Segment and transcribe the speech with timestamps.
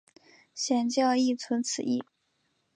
[0.55, 2.03] 显教亦存此义。